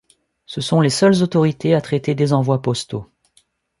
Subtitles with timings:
[0.47, 3.05] Ce sont les seules autorisés à traiter des envois postaux.